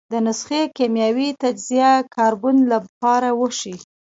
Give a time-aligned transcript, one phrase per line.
[0.11, 3.75] د نسخې کیمیاوي تجزیه کاربن له پاره وشي.